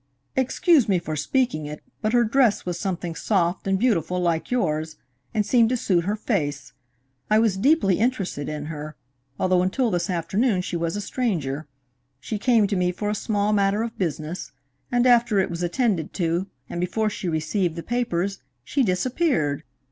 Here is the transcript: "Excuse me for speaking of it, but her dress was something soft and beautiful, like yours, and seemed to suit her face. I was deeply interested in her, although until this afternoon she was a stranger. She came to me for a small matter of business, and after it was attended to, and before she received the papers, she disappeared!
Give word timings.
"Excuse 0.35 0.89
me 0.89 0.97
for 0.97 1.15
speaking 1.15 1.67
of 1.69 1.73
it, 1.73 1.83
but 2.01 2.11
her 2.11 2.23
dress 2.23 2.65
was 2.65 2.79
something 2.79 3.13
soft 3.13 3.67
and 3.67 3.77
beautiful, 3.77 4.19
like 4.19 4.49
yours, 4.49 4.95
and 5.31 5.45
seemed 5.45 5.69
to 5.69 5.77
suit 5.77 6.05
her 6.05 6.15
face. 6.15 6.73
I 7.29 7.37
was 7.37 7.55
deeply 7.55 7.99
interested 7.99 8.49
in 8.49 8.65
her, 8.65 8.95
although 9.39 9.61
until 9.61 9.91
this 9.91 10.09
afternoon 10.09 10.63
she 10.63 10.75
was 10.75 10.95
a 10.95 11.01
stranger. 11.01 11.67
She 12.19 12.39
came 12.39 12.65
to 12.65 12.75
me 12.75 12.91
for 12.91 13.11
a 13.11 13.13
small 13.13 13.53
matter 13.53 13.83
of 13.83 13.95
business, 13.99 14.51
and 14.91 15.05
after 15.05 15.37
it 15.37 15.51
was 15.51 15.61
attended 15.61 16.13
to, 16.13 16.47
and 16.67 16.81
before 16.81 17.11
she 17.11 17.29
received 17.29 17.75
the 17.75 17.83
papers, 17.83 18.39
she 18.63 18.81
disappeared! 18.81 19.61